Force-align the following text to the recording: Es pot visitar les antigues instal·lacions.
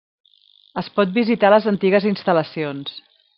Es 0.81 0.89
pot 0.95 1.13
visitar 1.17 1.51
les 1.55 1.67
antigues 1.73 2.09
instal·lacions. 2.13 2.99